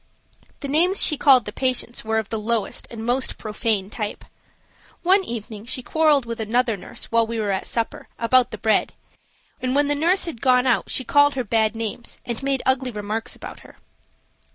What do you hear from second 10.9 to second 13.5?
called her bad names and made ugly remarks